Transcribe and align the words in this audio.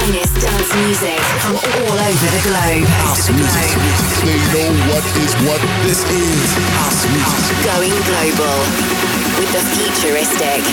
finest 0.00 0.34
dance 0.40 0.72
music 0.76 1.20
from 1.44 1.56
all 1.56 1.96
over 2.08 2.28
the 2.32 2.42
globe. 2.48 2.88
They 4.24 4.40
know 4.52 4.72
what 4.88 5.04
is 5.20 5.34
what 5.44 5.60
this 5.84 6.00
is. 6.08 6.48
House 6.80 7.04
music. 7.12 7.56
Going 7.68 7.92
global 8.08 8.56
with 9.36 9.50
the 9.52 9.62
futuristic 9.76 10.64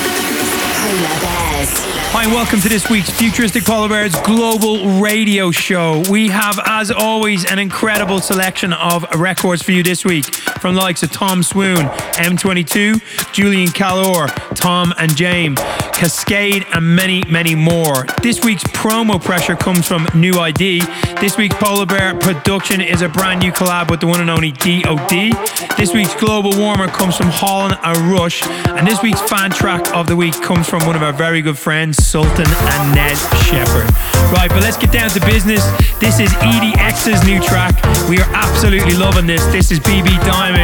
Polar 0.80 1.20
Bears. 1.20 1.72
Hi, 2.12 2.24
and 2.24 2.32
welcome 2.32 2.62
to 2.62 2.70
this 2.70 2.90
week's 2.90 3.10
Futuristic 3.10 3.66
Polar 3.66 3.90
Bears 3.90 4.16
Global 4.22 5.02
Radio 5.02 5.52
Show. 5.52 6.04
We 6.10 6.30
have, 6.30 6.60
as 6.66 6.90
always, 6.90 7.44
an 7.52 7.60
incredible 7.60 8.22
selection 8.22 8.72
of 8.72 9.06
records 9.16 9.62
for 9.62 9.72
you 9.74 9.84
this 9.84 10.06
week 10.06 10.26
from 10.60 10.76
the 10.76 10.82
likes 10.82 11.04
of 11.04 11.12
Tom 11.12 11.44
Swoon, 11.44 11.86
M22, 12.18 13.32
Julian 13.34 13.70
Calor, 13.70 14.28
Tom 14.56 14.94
and 14.98 15.16
James, 15.16 15.60
Kaskade, 15.94 16.66
and 16.74 16.96
many, 16.96 17.24
many 17.30 17.56
more. 17.56 18.06
This 18.22 18.44
week's 18.44 18.64
promo 18.66 19.24
pressure 19.24 19.56
comes 19.56 19.88
from 19.88 20.08
New 20.16 20.40
ID. 20.40 20.82
This 21.20 21.38
week's 21.38 21.56
Polar 21.56 21.86
Bear 21.86 22.16
production 22.16 22.82
is 22.82 23.02
a 23.02 23.10
brand 23.10 23.40
new 23.42 23.52
collab 23.52 23.90
with 23.90 24.00
the 24.00 24.08
one 24.08 24.20
and 24.20 24.30
only 24.30 24.52
DOD. 24.52 25.32
This 25.78 25.94
week's 25.94 26.16
Global 26.16 26.58
Warmer 26.58 26.88
comes 26.88 27.16
from 27.16 27.28
Holland 27.28 27.78
and 27.84 27.98
Rush. 28.12 28.46
And 28.68 28.86
this 28.86 29.02
week's 29.02 29.22
fan 29.22 29.52
track 29.52 29.94
of 29.96 30.08
the 30.08 30.16
week 30.16 30.34
comes 30.42 30.68
from 30.68 30.86
one 30.86 30.96
of 30.96 31.04
our 31.04 31.14
very 31.14 31.42
good 31.42 31.58
friends, 31.58 32.04
Sultan 32.06 32.48
and 32.48 32.96
Ned 32.96 33.18
Shepard. 33.46 33.90
Right, 34.34 34.50
but 34.50 34.62
let's 34.62 34.78
get 34.78 34.92
down 34.92 35.10
to 35.12 35.20
business. 35.22 35.64
This 36.00 36.20
is 36.20 36.30
EDX's 36.30 37.26
new 37.26 37.42
track. 37.42 37.76
We 38.10 38.20
are 38.20 38.30
absolutely 38.34 38.96
loving 38.96 39.26
this. 39.26 39.46
This 39.48 39.72
is 39.72 39.80
BB 39.80 40.10
Diamond 40.26 40.57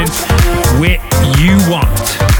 with 0.79 1.01
You 1.39 1.57
Want. 1.69 2.32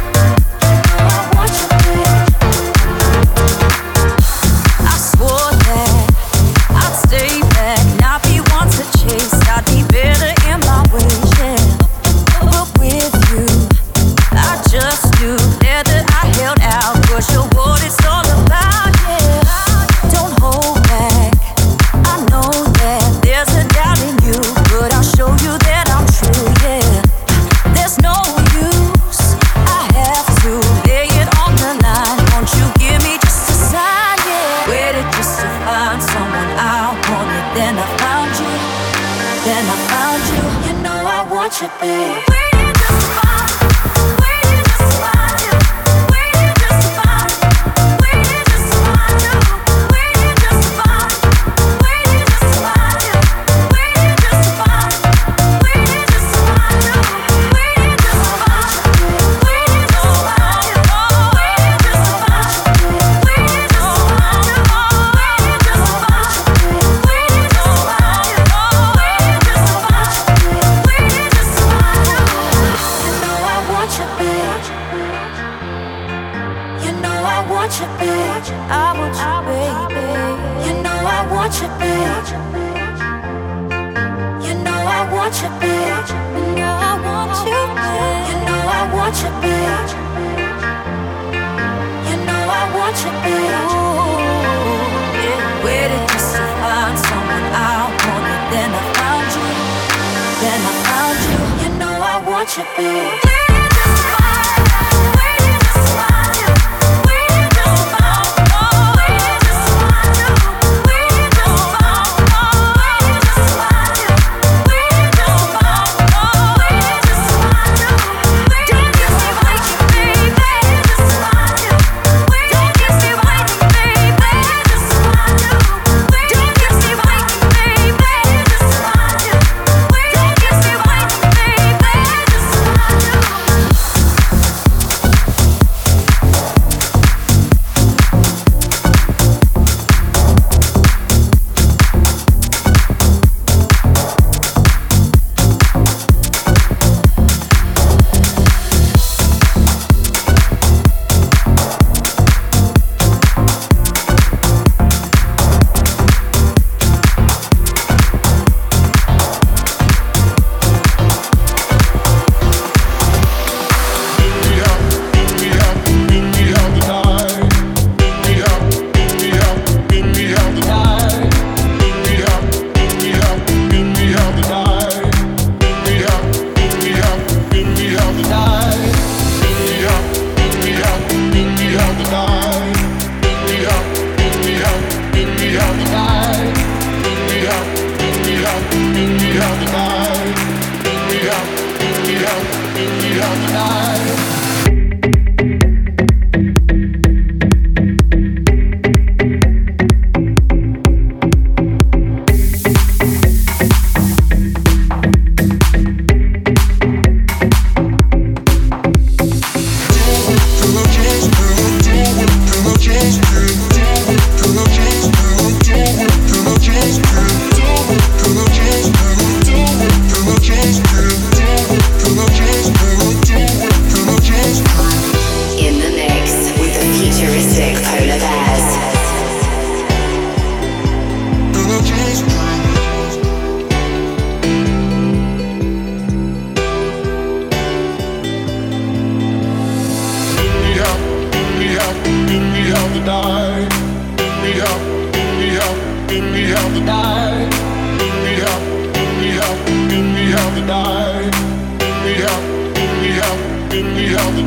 You, 41.61 41.69
babe. 41.79 42.32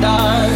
Polar 0.07 0.56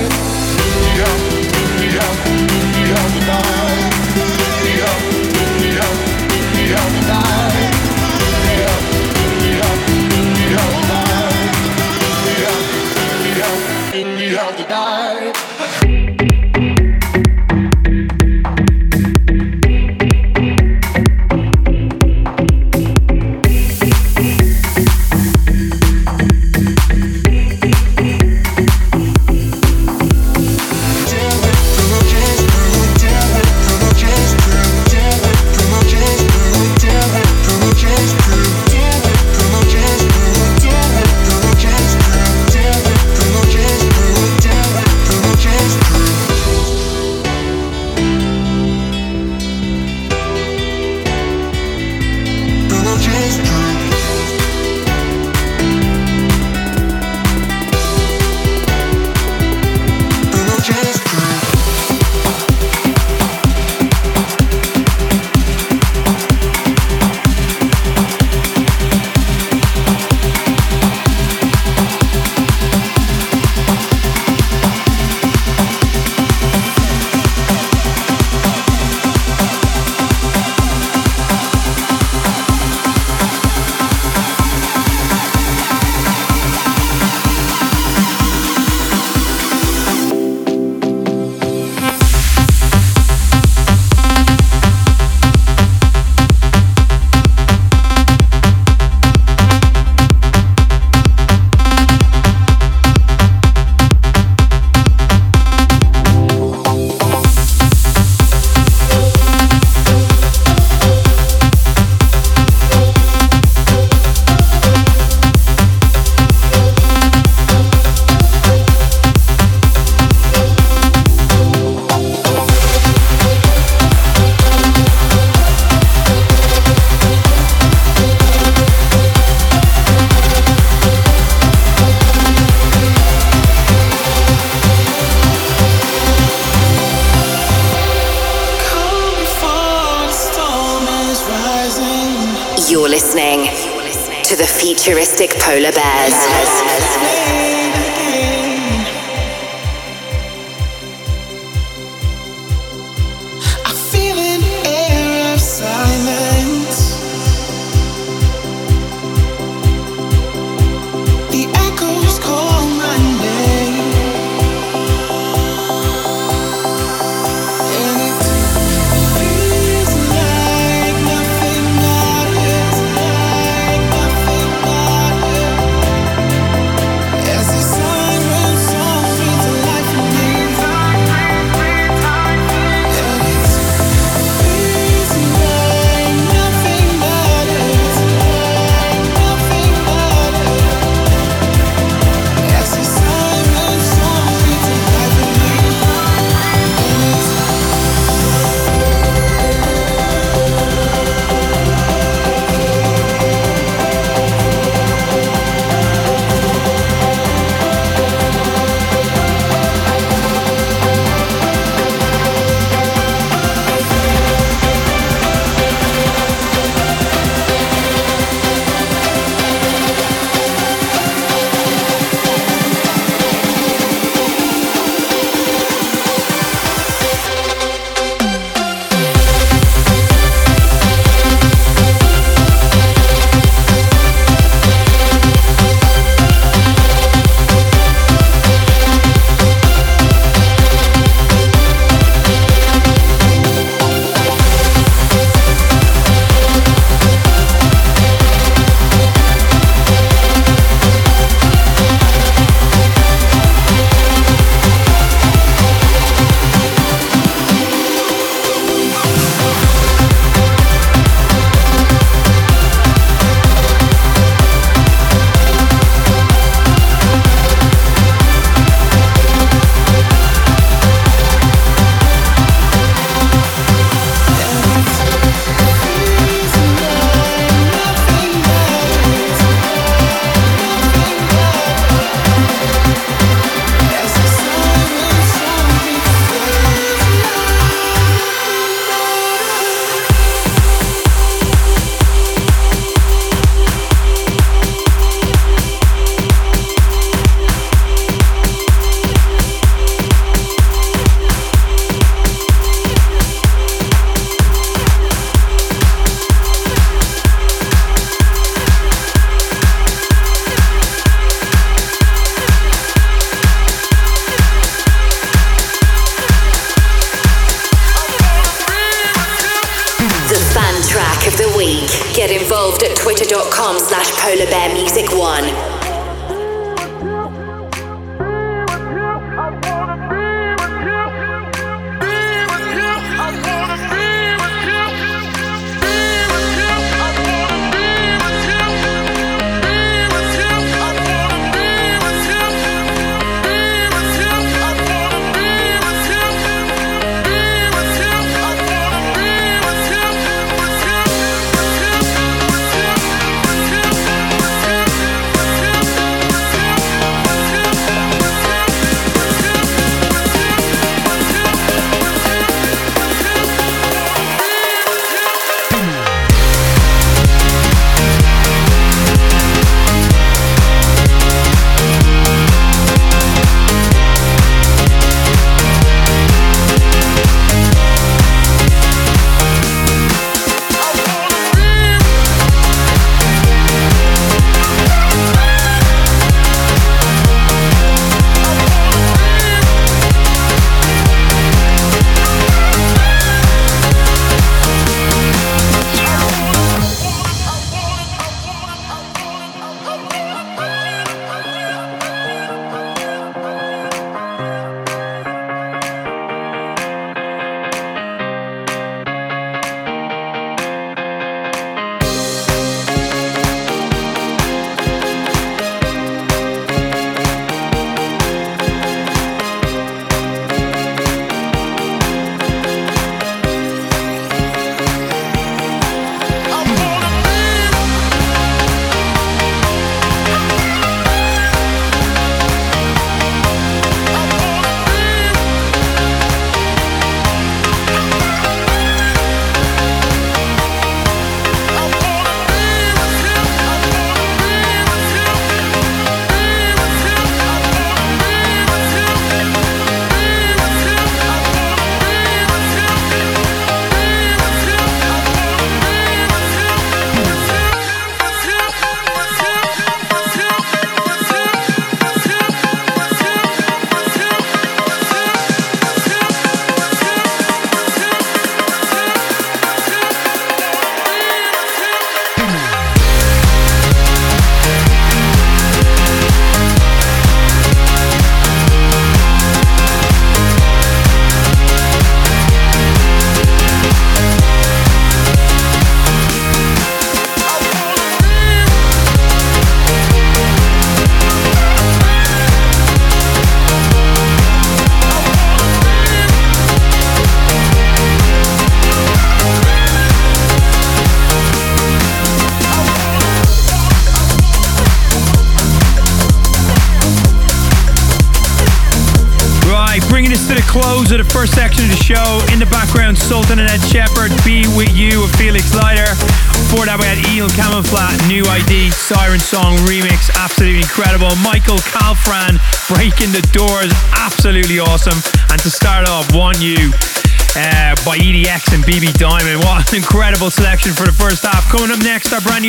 slash 323.80 324.12
polar 324.20 324.46
bear 324.46 324.72
music 324.74 325.10
one. 325.12 325.79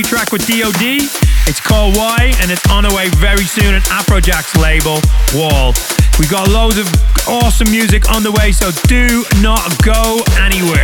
new 0.01 0.07
track 0.07 0.31
with 0.31 0.45
DOD. 0.47 1.09
It's 1.47 1.59
called 1.59 1.95
Why, 1.95 2.33
and 2.41 2.51
it's 2.51 2.65
on 2.69 2.83
the 2.83 2.93
way 2.95 3.09
very 3.17 3.45
soon 3.45 3.75
at 3.75 3.83
Afrojack's 3.83 4.55
label, 4.57 4.97
Wall. 5.35 5.73
We 6.19 6.27
got 6.27 6.47
loads 6.49 6.77
of 6.77 6.87
awesome 7.27 7.69
music 7.69 8.09
on 8.09 8.23
the 8.23 8.31
way, 8.31 8.51
so 8.51 8.71
do 8.87 9.23
not 9.41 9.69
go 9.83 10.21
anywhere. 10.39 10.80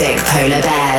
Futuristic 0.00 0.89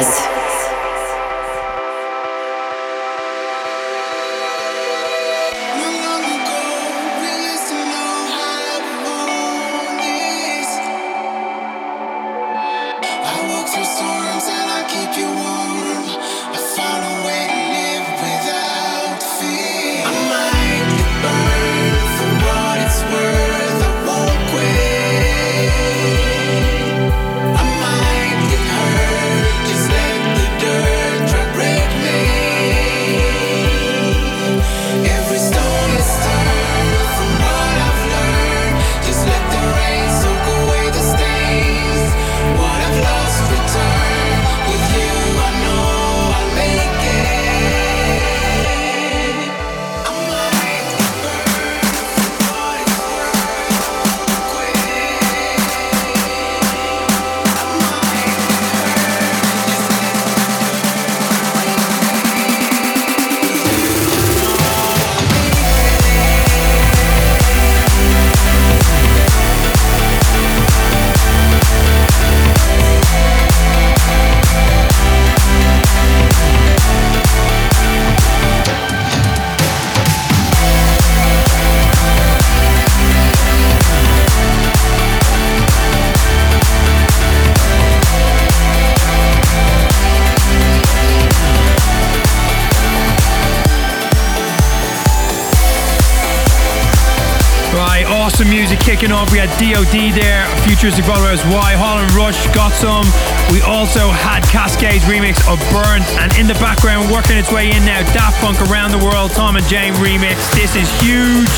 Polar 98.42 98.68
Bears. 98.68 98.72
kicking 98.84 99.12
off. 99.12 99.32
We 99.32 99.38
had 99.38 99.50
DOD 99.60 100.14
there, 100.14 100.46
Futuristic 100.66 101.06
Followers, 101.06 101.44
Y, 101.46 101.74
Holl 101.78 102.00
and 102.00 102.12
Rush, 102.14 102.48
got 102.56 102.72
some. 102.74 103.06
We 103.52 103.62
also 103.62 104.10
had 104.10 104.44
Kaskade's 104.44 105.04
remix 105.06 105.38
of 105.52 105.60
Burnt, 105.70 106.06
and 106.18 106.34
in 106.38 106.48
the 106.48 106.56
background, 106.56 107.12
working 107.12 107.38
its 107.38 107.52
way 107.52 107.70
in 107.72 107.86
now, 107.86 108.02
Daft 108.14 108.40
Punk 108.42 108.60
Around 108.70 108.92
the 108.92 109.04
World, 109.04 109.32
Tom 109.32 109.58
and 109.58 109.66
Jame 109.66 109.94
remix. 109.96 110.38
This 110.54 110.76
is 110.76 110.90
huge. 111.02 111.52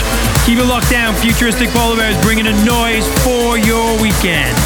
Keep 0.46 0.60
it 0.60 0.66
locked 0.66 0.90
down. 0.90 1.16
Futuristic 1.16 1.70
Followers 1.70 2.20
bringing 2.22 2.48
a 2.48 2.66
noise 2.66 3.08
for 3.24 3.58
your 3.58 4.02
weekend. 4.02 4.58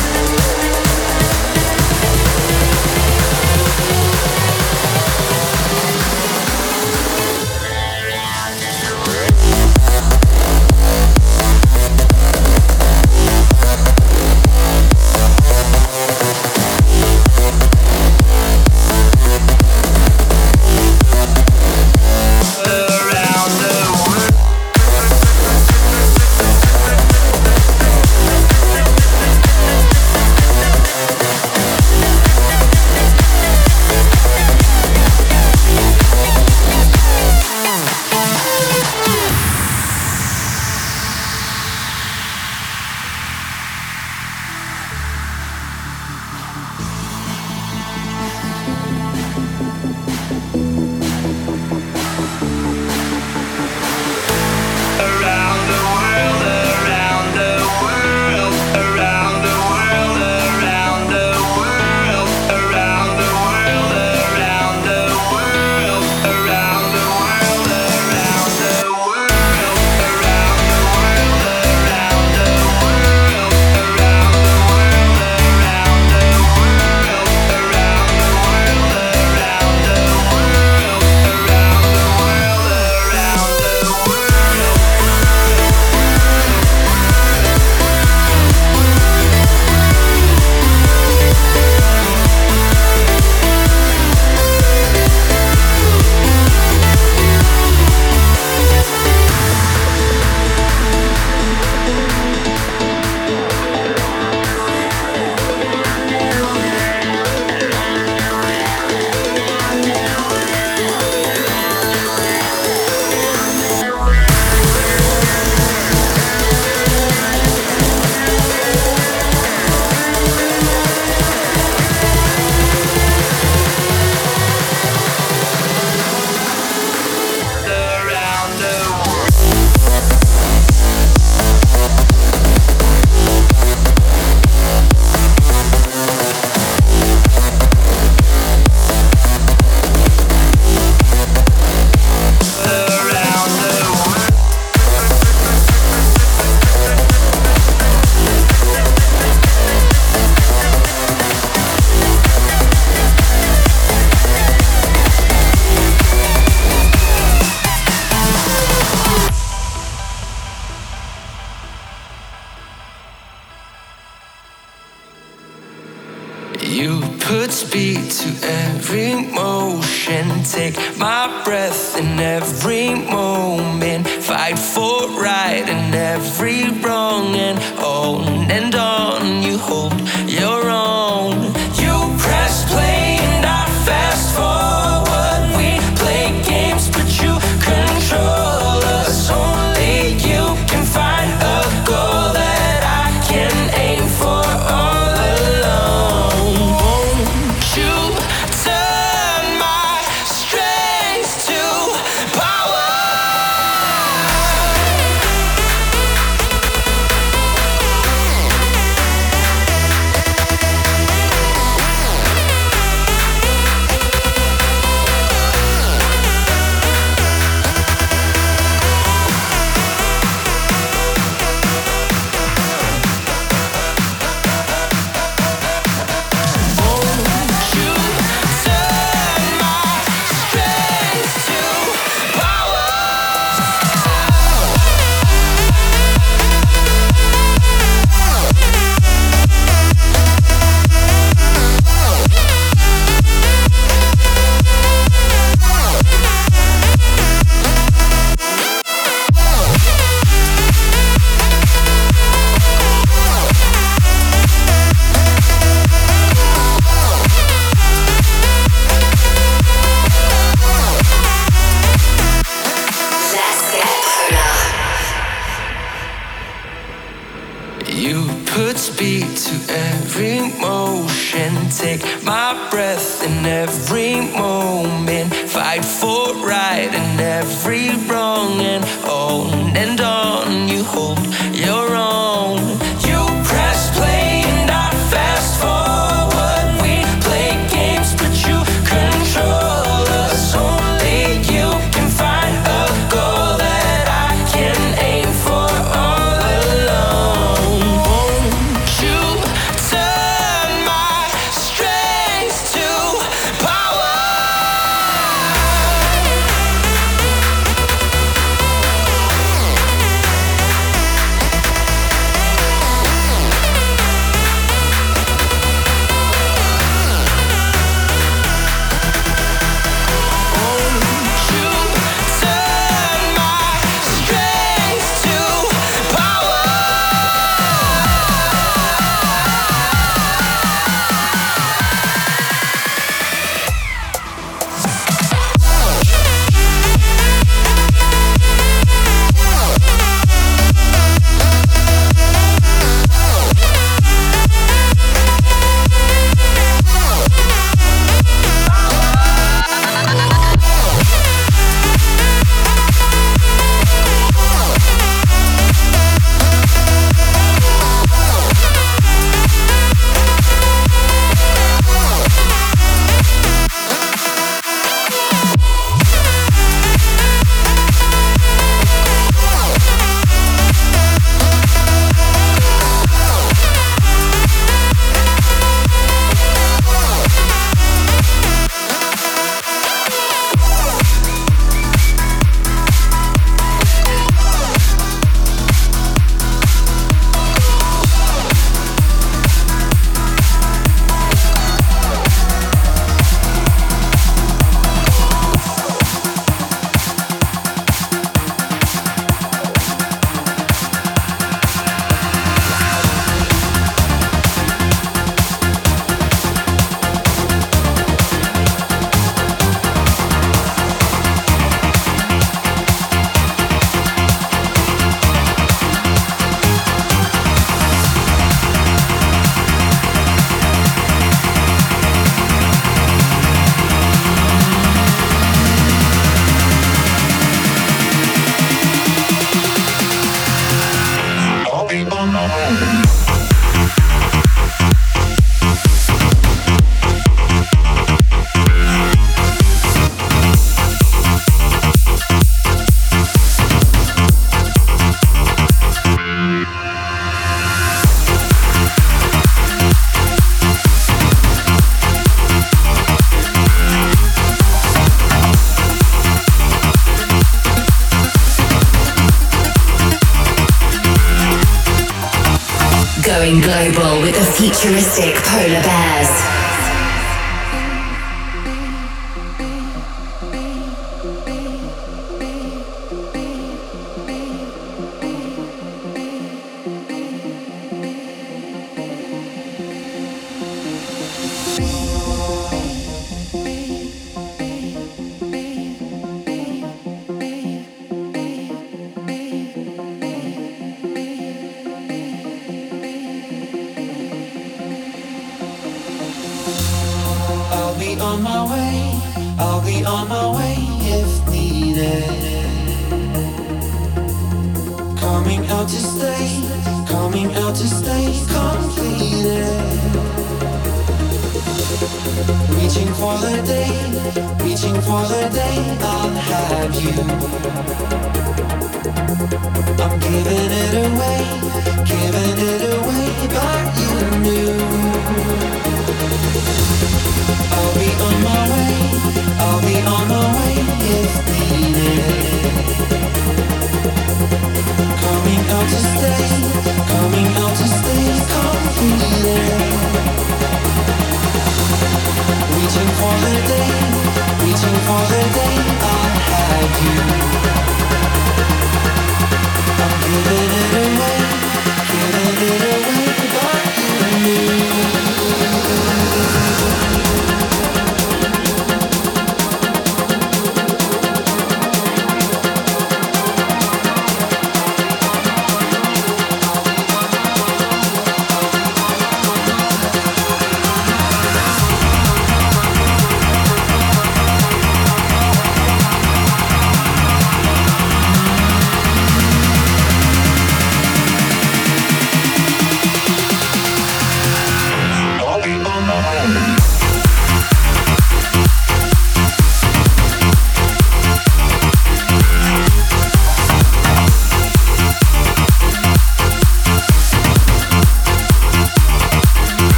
Futuristic 464.78 465.37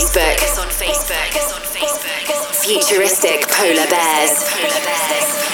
Facebook. 0.00 0.38
Futuristic 2.62 3.48
Polar 3.48 3.88
Bears. 3.88 5.47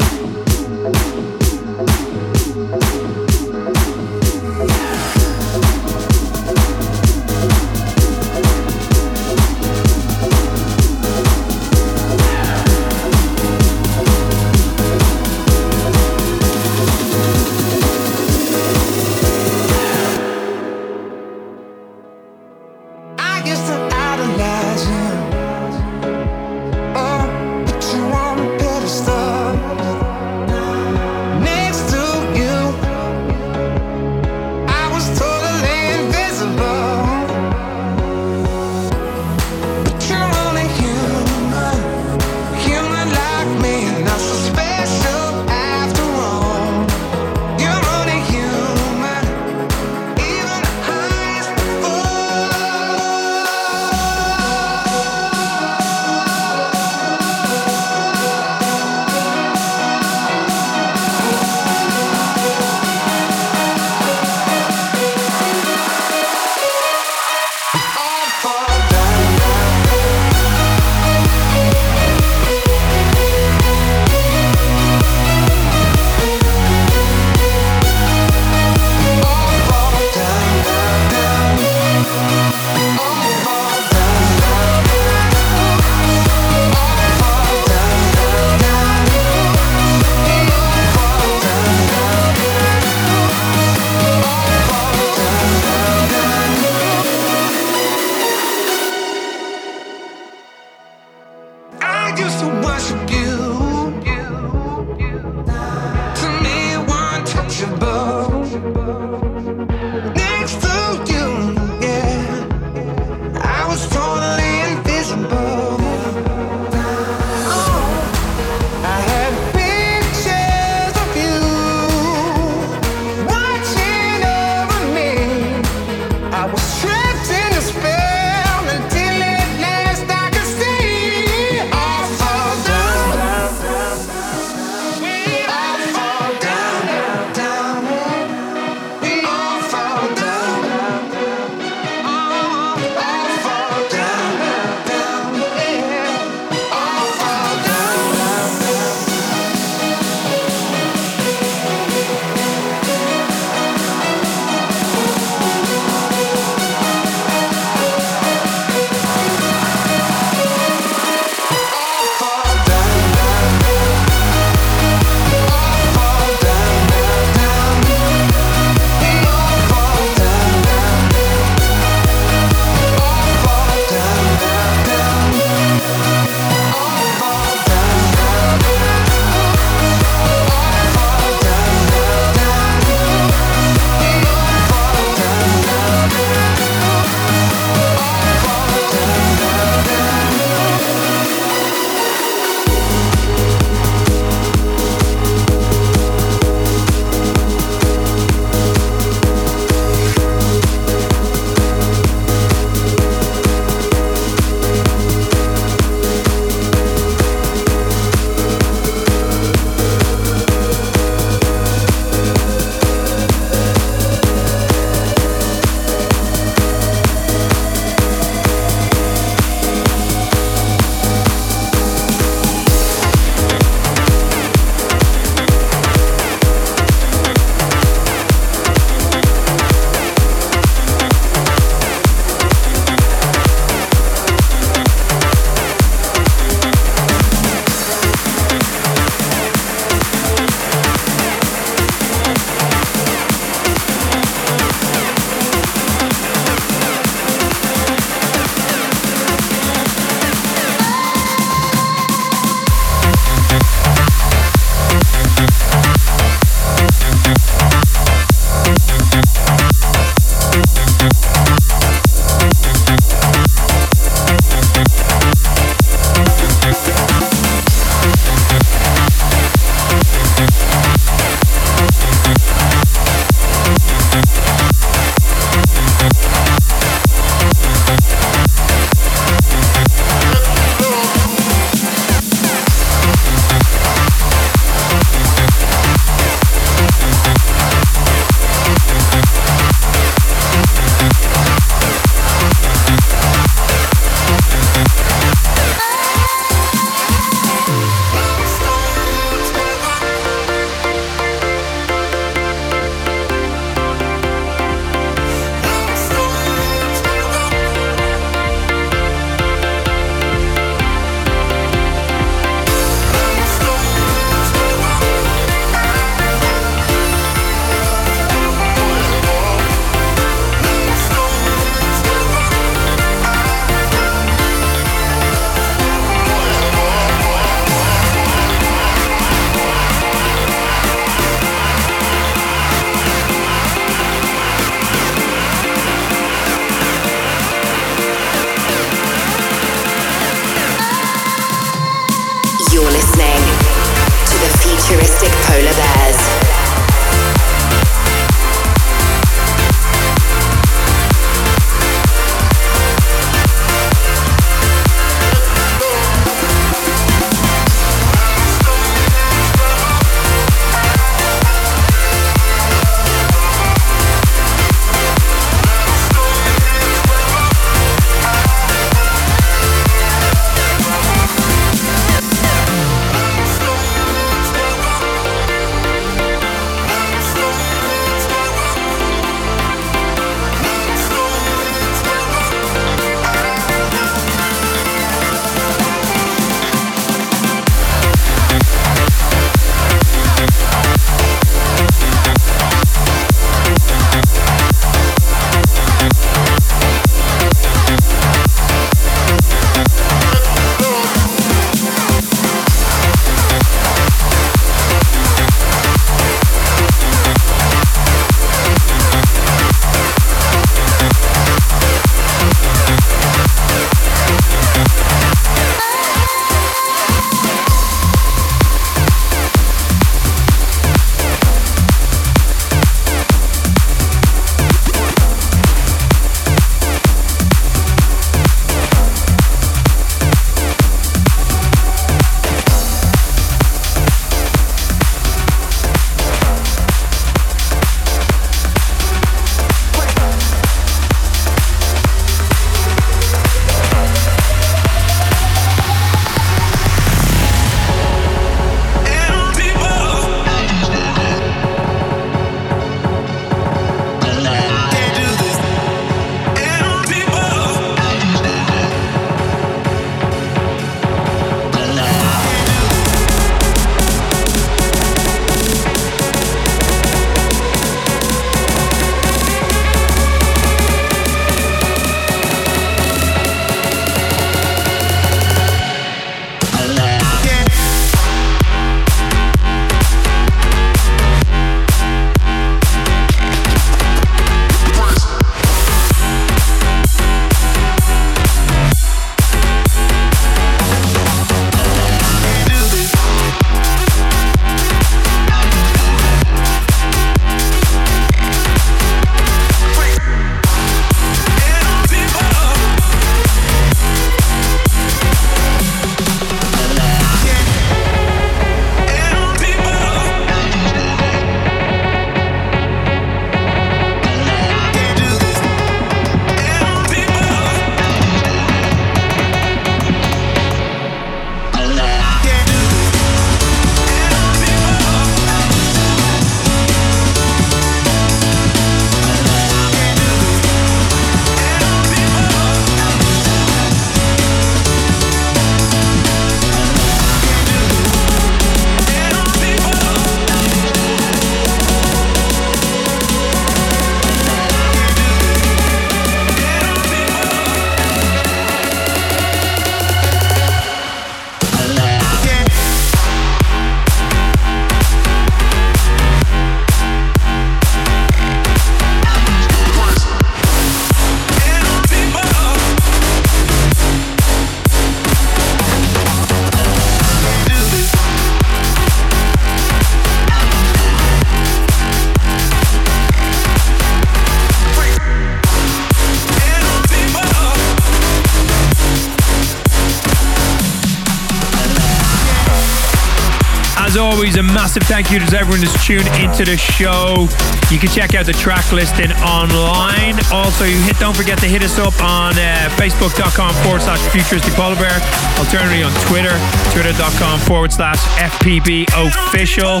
A 584.56 584.62
massive 584.62 585.02
thank 585.02 585.30
you 585.30 585.38
to 585.38 585.58
everyone 585.58 585.80
who's 585.80 585.92
tuned 586.04 586.28
into 586.40 586.64
the 586.64 586.76
show. 586.76 587.48
You 587.90 587.98
can 587.98 588.08
check 588.08 588.34
out 588.34 588.46
the 588.46 588.52
track 588.52 588.90
listing 588.92 589.32
online. 589.44 590.38
Also, 590.52 590.84
you 590.84 590.96
hit, 591.02 591.18
don't 591.18 591.36
forget 591.36 591.58
to 591.58 591.66
hit 591.66 591.82
us 591.82 591.98
up 591.98 592.14
on 592.22 592.54
uh, 592.54 592.88
facebook.com 592.96 593.74
forward 593.82 594.02
slash 594.02 594.20
futuristic 594.32 594.72
polar 594.74 594.96
bear. 594.96 595.20
Alternatively 595.58 596.02
on 596.02 596.12
Twitter, 596.28 596.56
twitter.com 596.92 597.58
forward 597.60 597.92
slash 597.92 598.18
FPB 598.38 599.08
official. 599.12 600.00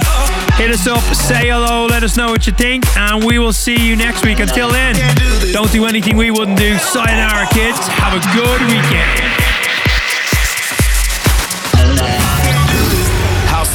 Hit 0.54 0.70
us 0.70 0.86
up, 0.86 1.02
say 1.14 1.48
hello, 1.48 1.86
let 1.86 2.02
us 2.02 2.16
know 2.16 2.30
what 2.30 2.46
you 2.46 2.52
think, 2.52 2.84
and 2.96 3.24
we 3.24 3.38
will 3.38 3.52
see 3.52 3.76
you 3.76 3.96
next 3.96 4.24
week. 4.24 4.38
Until 4.38 4.70
then, 4.70 4.94
don't 5.52 5.72
do 5.72 5.84
anything 5.86 6.16
we 6.16 6.30
wouldn't 6.30 6.58
do. 6.58 6.78
Sayonara, 6.78 7.46
kids. 7.52 7.78
Have 7.88 8.14
a 8.14 8.22
good 8.32 8.60
weekend. 8.70 9.45